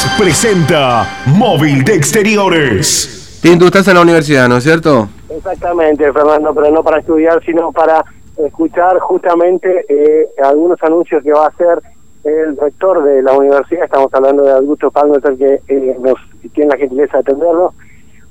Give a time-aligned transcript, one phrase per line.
[0.00, 3.38] Exteriores presenta Móvil de Exteriores.
[3.42, 5.10] Tinto, estás en la universidad, ¿no es cierto?
[5.28, 8.02] Exactamente, Fernando, pero no para estudiar, sino para
[8.38, 11.82] escuchar justamente eh, algunos anuncios que va a hacer
[12.24, 13.84] el rector de la universidad.
[13.84, 16.16] Estamos hablando de Augusto Palmeter, que eh, nos
[16.54, 17.74] tiene la gentileza de atenderlo.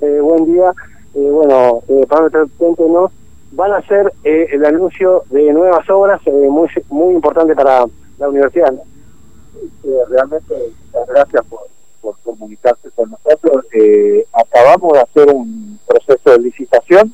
[0.02, 0.74] Eh, buen día.
[1.14, 3.12] Eh, bueno, eh, Palmeter, cuéntenos.
[3.52, 7.86] Van a hacer eh, el anuncio de nuevas obras eh, muy muy importante para
[8.18, 8.72] la universidad.
[8.72, 8.82] ¿no?
[9.84, 10.56] Eh, realmente
[11.08, 11.62] gracias por,
[12.02, 13.66] por comunicarse con nosotros.
[13.74, 17.14] Eh, acabamos de hacer un proceso de licitación.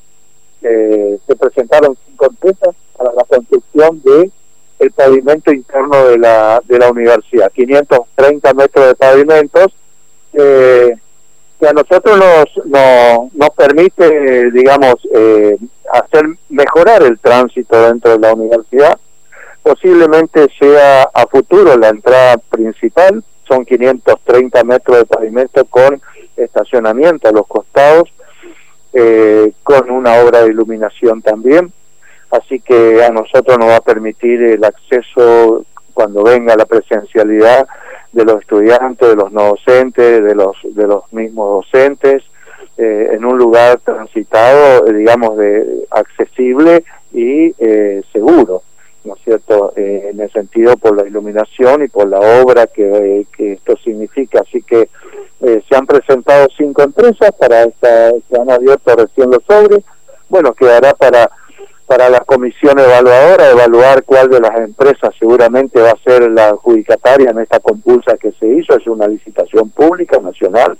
[0.62, 4.31] Eh, se presentaron cinco empresas para la construcción de
[4.79, 9.67] el pavimento interno de la de la universidad, 530 metros de pavimentos.
[10.34, 10.95] Eh,
[11.59, 15.57] que a nosotros nos, nos, nos permite, digamos, eh,
[15.91, 18.99] hacer mejorar el tránsito dentro de la universidad.
[19.65, 25.99] Posiblemente sea a futuro la entrada principal, son 530 metros de pavimento con
[26.37, 28.13] estacionamiento a los costados,
[28.93, 31.73] eh, con una obra de iluminación también.
[32.29, 37.68] Así que a nosotros nos va a permitir el acceso cuando venga la presencialidad
[38.12, 42.21] de los estudiantes, de los no docentes, de los de los mismos docentes,
[42.77, 48.62] eh, en un lugar transitado, digamos, de accesible y eh, seguro,
[49.05, 49.73] ¿no es cierto?
[49.75, 54.41] Eh, en el sentido por la iluminación y por la obra que, que esto significa.
[54.41, 54.89] Así que
[55.41, 59.84] eh, se han presentado cinco empresas para esta, se han abierto recién los sobres.
[60.29, 61.29] Bueno, quedará para
[61.85, 67.29] para la comisión evaluadora evaluar cuál de las empresas seguramente va a ser la adjudicataria
[67.29, 70.79] en esta compulsa que se hizo, es una licitación pública nacional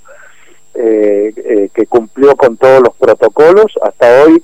[0.73, 3.77] eh, eh, que cumplió con todos los protocolos.
[3.81, 4.43] Hasta hoy,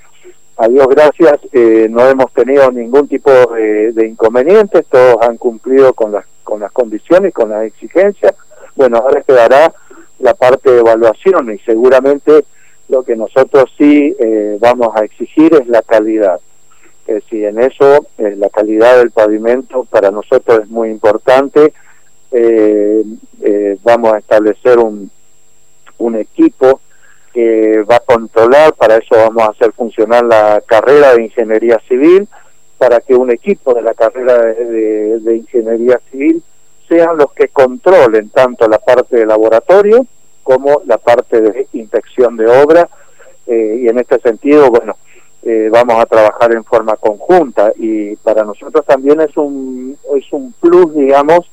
[0.64, 5.94] a Dios gracias, eh, no hemos tenido ningún tipo de, de, inconvenientes, todos han cumplido
[5.94, 8.34] con las, con las condiciones, con las exigencias.
[8.76, 9.74] Bueno, ahora quedará
[10.20, 12.46] la parte de evaluación y seguramente
[12.90, 16.40] lo que nosotros sí eh, vamos a exigir es la calidad
[17.08, 21.74] es decir, en eso eh, la calidad del pavimento para nosotros es muy importante.
[22.32, 23.04] Eh,
[23.42, 25.12] eh, vamos a establecer un,
[25.98, 26.80] un equipo
[27.34, 32.28] que va a controlar, para eso vamos a hacer funcionar la carrera de ingeniería civil,
[32.78, 36.44] para que un equipo de la carrera de, ingeniería civil
[36.90, 40.06] sean los que controlen tanto la parte de laboratorio
[40.44, 42.90] como la parte de inspección de obra,
[43.48, 44.96] y en este sentido, bueno,
[45.44, 50.54] eh, vamos a trabajar en forma conjunta y para nosotros también es un es un
[50.54, 51.50] plus digamos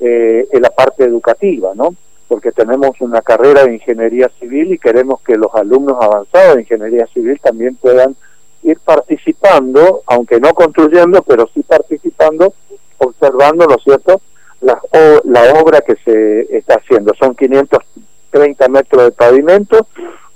[0.00, 1.94] eh, en la parte educativa no
[2.28, 7.06] porque tenemos una carrera de ingeniería civil y queremos que los alumnos avanzados de ingeniería
[7.06, 8.14] civil también puedan
[8.62, 12.52] ir participando aunque no construyendo pero sí participando
[12.98, 14.20] observando lo cierto
[14.60, 19.86] la, o, la obra que se está haciendo son 530 metros de pavimento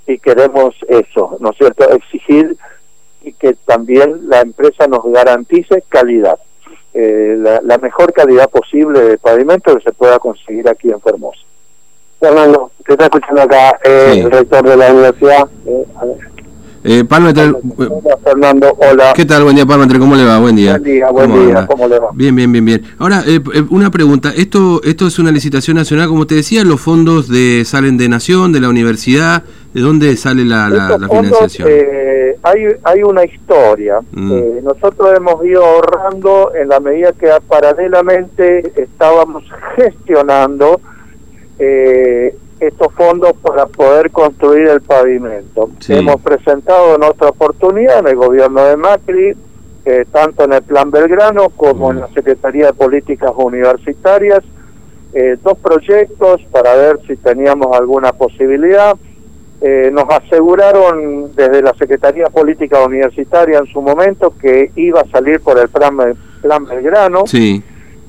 [0.06, 2.56] y queremos eso, ¿no es cierto?, exigir
[3.22, 6.38] y que también la empresa nos garantice calidad,
[6.92, 11.31] eh, la, la, mejor calidad posible de pavimento que se pueda conseguir aquí en Formosa.
[12.22, 14.20] Fernando, te está escuchando acá eh, sí.
[14.20, 15.48] el rector de la universidad.
[15.66, 15.84] Eh,
[16.84, 17.04] eh,
[18.22, 19.12] Fernando, hola.
[19.12, 19.42] ¿Qué tal?
[19.42, 20.38] Buen día, Palmeter, ¿cómo le va?
[20.38, 20.78] Buen día.
[20.78, 21.66] Buen día, buen ¿Cómo día, anda?
[21.66, 22.10] ¿cómo le va?
[22.14, 22.82] Bien, bien, bien, bien.
[23.00, 26.80] Ahora, eh, eh, una pregunta, esto esto es una licitación nacional, como te decía, los
[26.80, 29.42] fondos de salen de Nación, de la universidad,
[29.74, 31.68] ¿de dónde sale la, la, la fondos, financiación?
[31.72, 33.98] Eh, hay, hay una historia.
[34.12, 34.32] Mm.
[34.32, 39.42] Eh, nosotros hemos ido ahorrando en la medida que paralelamente estábamos
[39.74, 40.80] gestionando
[41.58, 42.01] eh,
[42.72, 45.70] estos fondos para poder construir el pavimento.
[45.78, 45.94] Sí.
[45.94, 49.36] Hemos presentado en otra oportunidad en el gobierno de Macri,
[49.84, 54.42] eh, tanto en el Plan Belgrano como en la Secretaría de Políticas Universitarias,
[55.14, 58.96] eh, dos proyectos para ver si teníamos alguna posibilidad.
[59.60, 65.06] Eh, nos aseguraron desde la Secretaría de Política Universitaria en su momento que iba a
[65.06, 65.96] salir por el Plan,
[66.40, 67.26] plan Belgrano.
[67.26, 67.62] Sí.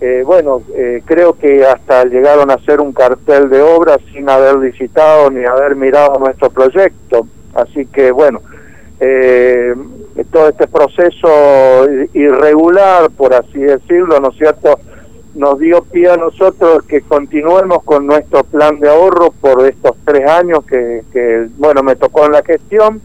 [0.06, 4.58] Eh, bueno, eh, creo que hasta llegaron a hacer un cartel de obras sin haber
[4.58, 7.26] licitado ni haber mirado nuestro proyecto.
[7.54, 8.42] Así que bueno,
[9.00, 9.74] eh,
[10.30, 14.78] todo este proceso irregular, por así decirlo, ¿no es cierto?,
[15.36, 20.30] nos dio pie a nosotros que continuemos con nuestro plan de ahorro por estos tres
[20.30, 23.02] años que, que bueno, me tocó en la gestión.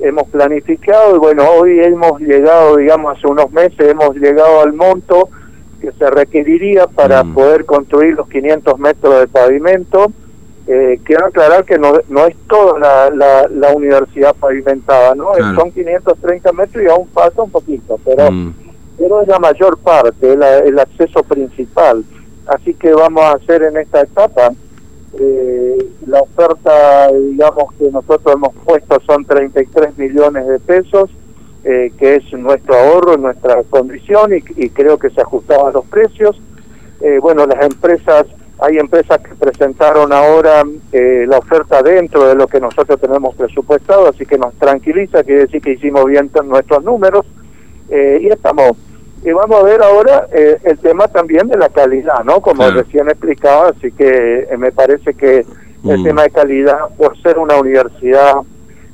[0.00, 5.28] Hemos planificado y bueno, hoy hemos llegado, digamos, hace unos meses hemos llegado al monto
[5.82, 7.34] que se requeriría para mm.
[7.34, 10.12] poder construir los 500 metros de pavimento.
[10.68, 15.32] Eh, quiero aclarar que no, no es toda la, la, la universidad pavimentada, ¿no?
[15.32, 15.56] Claro.
[15.56, 18.54] Son 530 metros y aún falta un poquito, pero, mm.
[18.96, 22.04] pero es la mayor parte, la, el acceso principal.
[22.46, 24.52] Así que vamos a hacer en esta etapa
[25.14, 25.76] Eh,
[26.06, 31.10] la oferta, digamos, que nosotros hemos puesto son 33 millones de pesos,
[31.64, 35.84] eh, que es nuestro ahorro, nuestra condición, y, y creo que se ajustaba a los
[35.86, 36.40] precios.
[37.00, 38.26] Eh, bueno, las empresas,
[38.60, 40.62] hay empresas que presentaron ahora
[40.92, 45.42] eh, la oferta dentro de lo que nosotros tenemos presupuestado, así que nos tranquiliza, quiere
[45.42, 47.26] decir que hicimos bien nuestros números,
[47.90, 48.72] eh, y estamos
[49.24, 52.40] y vamos a ver ahora eh, el tema también de la calidad, ¿no?
[52.40, 52.82] Como Claro.
[52.82, 55.44] recién explicaba, así que eh, me parece que
[55.84, 56.04] el Mm.
[56.04, 58.34] tema de calidad, por ser una universidad,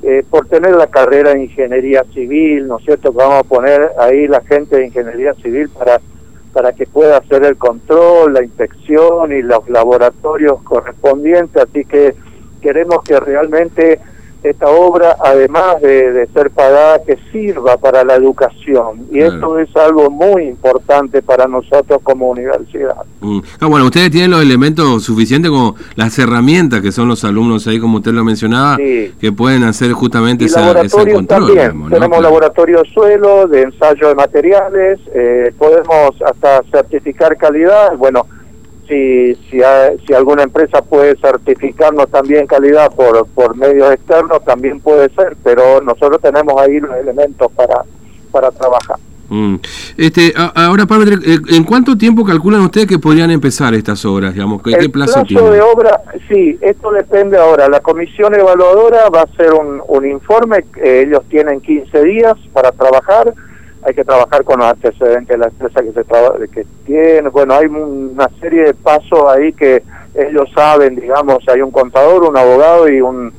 [0.03, 3.13] eh, por tener la carrera de ingeniería civil, ¿no es cierto?
[3.13, 6.01] Vamos a poner ahí la gente de ingeniería civil para
[6.53, 12.15] para que pueda hacer el control, la inspección y los laboratorios correspondientes, así que
[12.61, 14.01] queremos que realmente
[14.43, 19.07] esta obra, además de, de ser pagada, que sirva para la educación.
[19.11, 19.35] Y Claro.
[19.35, 22.97] esto es algo muy importante para nosotros como universidad.
[23.21, 23.41] Mm.
[23.61, 27.81] Ah, bueno, ustedes tienen los elementos suficientes como las herramientas que son los alumnos ahí,
[27.81, 29.13] como usted lo mencionaba, Sí.
[29.21, 31.27] que pueden hacer justamente Y esa, control.
[31.27, 31.59] también.
[31.59, 31.97] digamos, ¿no?
[31.97, 32.23] Tenemos Claro.
[32.23, 37.97] laboratorio de suelo, de ensayo de materiales, eh, podemos hasta certificar calidad.
[37.97, 38.27] Bueno,
[38.89, 44.81] si, si, ha- si alguna empresa puede certificarnos también calidad por, por medios externos, también
[44.81, 47.85] puede ser, pero nosotros tenemos ahí los elementos para,
[48.33, 48.97] para trabajar.
[49.31, 49.57] Mm.
[49.99, 54.33] Este, ahora, Pablo, eh, ¿en cuánto tiempo calculan ustedes que podrían empezar estas obras?
[54.33, 55.53] Digamos, ¿qué, qué El plazo, plazo tienen?
[55.53, 56.01] de obra,
[56.31, 57.69] sí, esto depende ahora.
[57.69, 62.73] La comisión evaluadora va a hacer un, un informe, eh, ellos tienen 15 días para
[62.73, 63.35] trabajar,
[63.89, 67.55] hay que trabajar con los antecedentes de la empresa que se traba- que tiene, bueno,
[67.55, 69.83] hay una serie de pasos ahí que
[70.15, 73.33] ellos saben, digamos, hay un contador, un abogado y un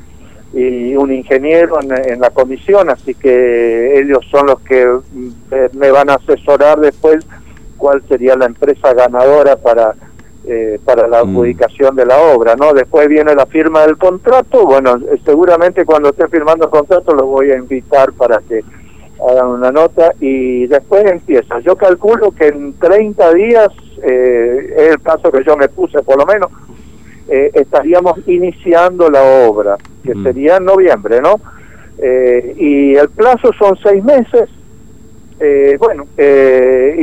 [0.51, 4.84] y un ingeniero en, en la comisión, así que ellos son los que
[5.74, 7.24] me van a asesorar después
[7.78, 9.94] cuál sería la empresa ganadora para
[10.48, 11.30] eh, para la Mm.
[11.30, 12.74] adjudicación de la obra, ¿no?
[12.74, 17.51] Después viene la firma del contrato, bueno, seguramente cuando esté firmando el contrato los voy
[17.51, 18.63] a invitar para que
[19.27, 21.60] hagan una nota y después empieza.
[21.60, 23.69] Yo calculo que en 30 días,
[24.04, 26.50] eh, es el caso que yo me puse por lo menos,
[27.27, 30.24] eh, estaríamos iniciando la obra, que Mm.
[30.24, 31.39] sería en noviembre, ¿no?
[32.01, 34.50] Eh, y el plazo son seis meses.
[35.42, 36.95] Eh, bueno, eh,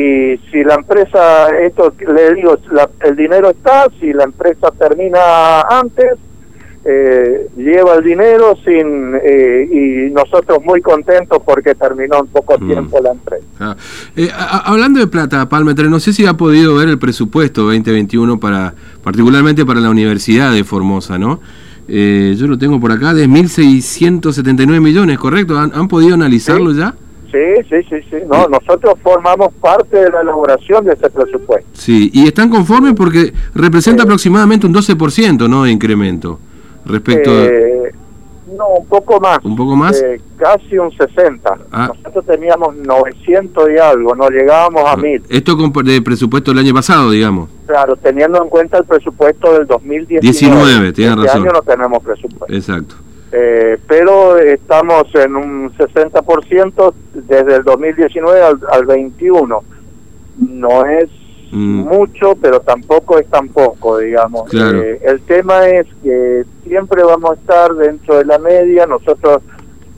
[0.42, 5.62] y si la empresa, esto le digo, la- el dinero está, si la empresa termina
[5.62, 6.14] antes,
[6.88, 9.68] eh, lleva el dinero sin eh,
[10.08, 12.68] y nosotros muy contentos porque terminó en poco Mm.
[12.68, 13.44] tiempo la empresa.
[13.58, 13.76] Ah,
[14.16, 18.38] eh, a- hablando de plata, Palmetre, no sé si ha podido ver el presupuesto 2021
[18.38, 18.72] para,
[19.02, 21.40] particularmente para la Universidad de Formosa, ¿no?
[21.88, 25.58] Eh, yo lo tengo por acá, de 1.679 millones, ¿correcto?
[25.58, 26.94] ¿Han, han podido analizarlo ya?
[27.30, 28.16] Sí, sí, sí, sí.
[28.30, 31.68] No, nosotros formamos parte de la elaboración de ese presupuesto.
[31.74, 35.64] Sí, y están conformes porque representa aproximadamente un 12%, ¿no?
[35.64, 36.38] De incremento
[36.86, 37.44] respecto a...
[37.44, 37.92] Eh,
[38.56, 39.44] no, un poco más.
[39.44, 40.00] ¿Un poco más?
[40.00, 41.58] Eh, casi un 60.
[41.72, 41.90] Ah.
[41.94, 45.24] Nosotros teníamos 900 y algo, no llegábamos a 1000.
[45.28, 47.50] Esto con de presupuesto del año pasado, digamos.
[47.66, 50.20] Claro, teniendo en cuenta el presupuesto del 2019.
[50.20, 51.42] 19, tiene este razón.
[51.42, 52.54] año no tenemos presupuesto.
[52.54, 52.94] Exacto.
[53.32, 59.62] Eh, pero estamos en un 60% desde el 2019 al, al 21.
[60.38, 61.10] No es
[61.56, 61.88] Mm.
[61.88, 64.49] mucho, pero tampoco es tan poco, digamos.
[64.50, 64.82] Claro.
[64.82, 68.84] Eh, el tema es que siempre vamos a estar dentro de la media.
[68.86, 69.43] Nosotros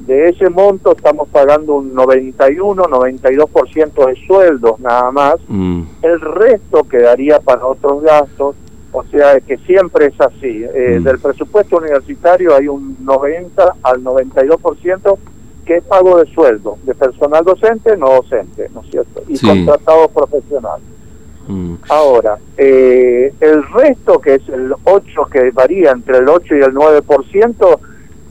[0.00, 5.36] de ese monto estamos pagando un 91, 92% de sueldos nada más.
[5.48, 5.82] Mm.
[6.02, 8.54] El resto quedaría para otros gastos.
[8.90, 10.64] O sea que siempre es así.
[10.74, 11.04] Eh, Mm.
[11.04, 15.18] Del presupuesto universitario hay un 90 al 92%
[15.66, 19.22] que es pago de sueldo, de personal docente, no docente, ¿no es cierto?
[19.28, 19.46] Y Sí.
[19.46, 20.86] contratados profesionales.
[21.48, 21.74] Mm.
[21.88, 26.74] Ahora, eh, el resto, que es el 8, que varía entre el 8 y el
[26.74, 27.78] 9%,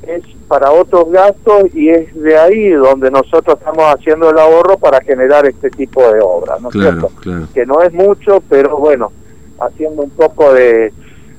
[0.07, 5.01] es para otros gastos y es de ahí donde nosotros estamos haciendo el ahorro para
[5.01, 7.11] generar este tipo de obras, ¿no es Claro, cierto?
[7.19, 7.47] claro.
[7.53, 9.11] Que no es mucho, pero bueno,
[9.59, 10.93] haciendo un poco de,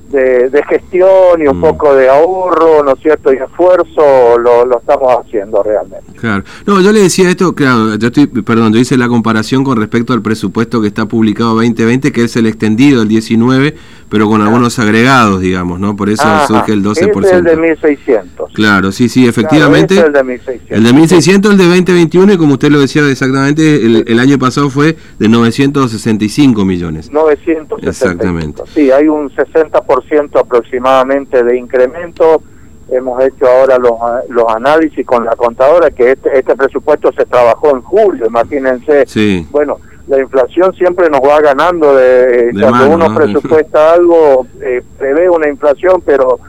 [0.09, 1.61] de, de gestión y un Mm.
[1.61, 3.33] poco de ahorro, ¿no es cierto?
[3.33, 6.05] Y esfuerzo, lo, lo estamos haciendo realmente.
[6.19, 6.43] Claro.
[6.65, 10.13] No, yo le decía esto, claro, yo estoy, perdón, yo hice la comparación con respecto
[10.13, 13.75] al presupuesto que está publicado 2020, que es el extendido del 19,
[14.09, 15.95] pero con algunos agregados, digamos, ¿no?
[15.95, 17.19] Por eso Ajá, surge el 12%.
[17.25, 18.51] Ese es el de 1600.
[18.53, 19.95] Claro, sí, sí, efectivamente.
[19.95, 20.77] Claro, es el de 1600.
[20.77, 24.39] El de 1600, el de 2021, y como usted lo decía exactamente, el, el año
[24.39, 27.11] pasado fue de 965 millones.
[27.11, 27.87] 965.
[27.87, 28.63] Exactamente.
[28.73, 29.98] Sí, hay un 60%
[30.39, 32.41] aproximadamente de incremento.
[32.91, 33.93] Hemos hecho ahora los,
[34.29, 39.05] los análisis con la contadora, que este, este presupuesto se trabajó en julio, imagínense.
[39.05, 39.47] Sí.
[39.51, 39.79] Bueno,
[40.09, 46.01] la inflación siempre nos va ganando de, cuando uno presupuesta algo eh, prevé una inflación
[46.03, 46.39] pero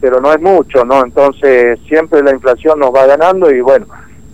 [0.00, 3.86] pero no es mucho no entonces siempre la inflación nos va ganando y bueno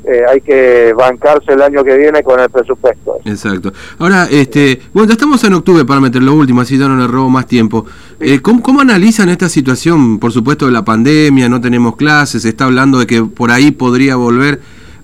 [0.06, 3.18] eh, hay que bancarse el año que viene con el presupuesto.
[3.25, 3.72] Exacto.
[3.98, 7.08] Ahora, este, bueno, ya estamos en octubre para meter lo último, así ya no le
[7.08, 7.84] robo más tiempo.
[8.20, 10.20] Eh, ¿cómo, ¿Cómo analizan esta situación?
[10.20, 13.72] Por supuesto, de la pandemia, no tenemos clases, se está hablando de que por ahí
[13.72, 14.60] podría volver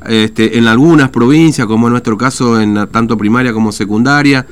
[0.07, 4.47] este, en algunas provincias, como en nuestro caso, en tanto primaria como secundaria.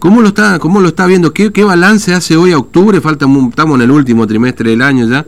[0.00, 1.32] ¿Cómo lo está, cómo lo está viendo?
[1.32, 3.00] ¿Qué, qué balance hace hoy a octubre?
[3.00, 5.24] Falta, estamos en el último trimestre del año ya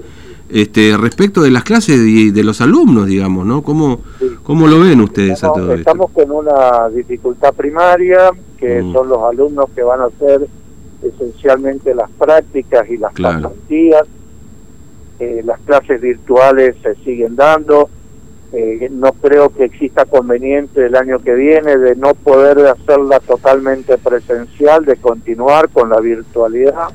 [0.48, 3.62] este, respecto de las clases y de los alumnos, digamos, ¿no?
[3.62, 4.00] ¿Cómo,
[4.42, 8.92] cómo lo ven ustedes estamos, a todo Estamos con una dificultad primaria, que mm.
[8.92, 10.46] son los alumnos que van a hacer
[11.02, 13.52] esencialmente las prácticas y las claro.
[15.20, 17.88] Eh, las clases virtuales se siguen dando.
[18.52, 23.96] Eh, no creo que exista conveniente el año que viene de no poder hacerla totalmente
[23.96, 26.90] presencial, de continuar con la virtualidad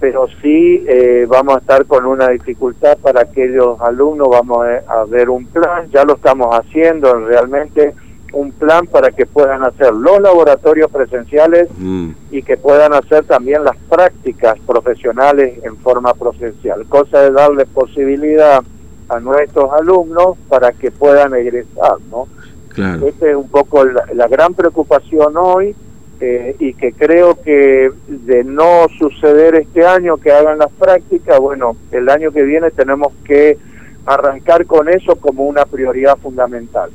[0.00, 5.28] pero sí eh, vamos a estar con una dificultad para aquellos alumnos, vamos a ver
[5.28, 7.94] un plan, ya lo estamos haciendo realmente,
[8.32, 12.10] un plan para que puedan hacer los laboratorios presenciales mm.
[12.30, 18.62] y que puedan hacer también las prácticas profesionales en forma presencial, cosa de darle posibilidad
[19.08, 22.28] a nuestros alumnos para que puedan egresar, ¿no?
[22.68, 23.08] Claro.
[23.08, 25.74] Esta es un poco la gran preocupación hoy,
[26.22, 31.76] eh, y que creo que de no suceder este año que hagan las prácticas, bueno,
[31.92, 33.56] el año que viene tenemos que
[34.04, 36.90] arrancar con eso como una prioridad fundamental.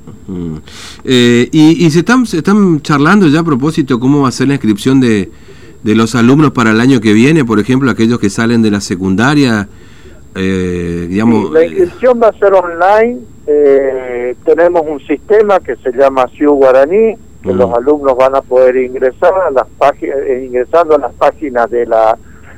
[1.04, 4.54] Eh, y, se, están, se están charlando ya a propósito cómo va a ser la
[4.54, 5.32] inscripción de,
[5.82, 8.80] de los alumnos para el año que viene, por ejemplo, aquellos que salen de la
[8.80, 9.68] secundaria.
[10.36, 13.22] Eh, digamos, la inscripción va a ser online.
[14.46, 17.16] tenemos un sistema que se llama Ciu Guaraní,
[17.46, 21.70] que los alumnos van a poder ingresar a las páginas, eh, ingresando a las páginas
[21.70, 22.18] de la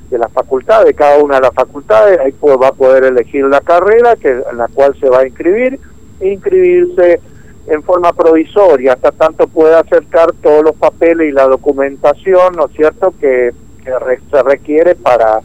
[0.10, 3.44] de la facultad, de cada una de las facultades, ahí pues va a poder elegir
[3.46, 5.80] la carrera que en la cual se va a inscribir,
[6.22, 7.20] e inscribirse
[7.68, 12.72] en forma provisoria, hasta tanto pueda acercar todos los papeles y la documentación, ¿no es
[12.72, 13.52] cierto?, que,
[14.30, 15.40] se requiere para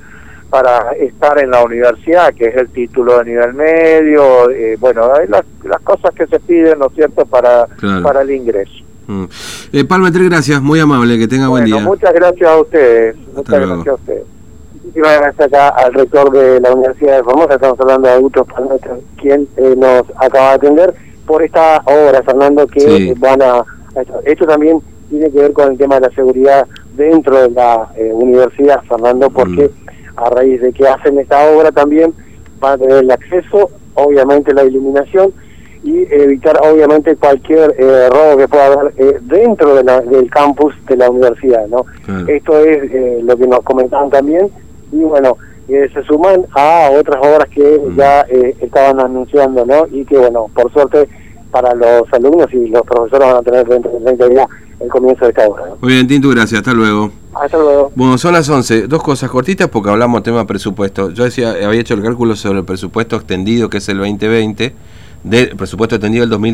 [0.51, 5.45] para estar en la universidad, que es el título de nivel medio, eh, bueno, las,
[5.65, 7.67] las cosas que se piden, ¿no es cierto?, para,
[8.03, 8.85] para el ingreso.
[9.13, 9.25] Mm.
[9.73, 11.81] Eh, Palmeter, gracias, muy amable, que tenga buen día.
[11.81, 13.17] Muchas gracias a ustedes.
[13.35, 14.25] muchas gracias a ustedes.
[14.75, 19.01] Muchísimas gracias acá al rector de la Universidad de Formosa, estamos hablando de Augusto Palmeter,
[19.17, 20.95] quien eh, nos acaba de atender
[21.27, 23.65] por esta obra, Fernando, que van a...
[24.25, 26.67] Esto también tiene que ver con el tema de la seguridad
[26.97, 30.19] dentro de la eh, universidad, Fernando, porque mm.
[30.19, 32.13] a raíz de que hacen esta obra también
[32.59, 35.33] van a tener el acceso, obviamente la iluminación,
[35.83, 40.97] y evitar obviamente cualquier eh, robo que pueda haber eh, dentro de del campus de
[40.97, 41.85] la universidad no
[42.29, 44.49] esto es eh, lo que nos comentaban también
[44.93, 45.37] y bueno
[45.67, 47.97] se suman a otras obras que mm.
[47.97, 48.21] ya
[48.61, 51.09] estaban anunciando no y que bueno por suerte
[51.51, 54.47] para los alumnos y los profesores van a tener dentro de 30 días
[54.81, 57.91] el comienzo de esta obra muy bien Tintu gracias hasta luego hasta luego.
[57.95, 58.89] Bueno, son las 11.
[58.89, 61.09] Dos cosas cortitas porque hablamos tema presupuesto.
[61.13, 64.75] Yo decía, había hecho el cálculo sobre el presupuesto extendido que es el 2020
[65.23, 66.51] del presupuesto atendido del 2000